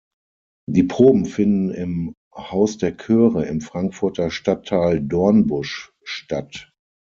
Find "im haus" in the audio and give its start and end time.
1.69-2.79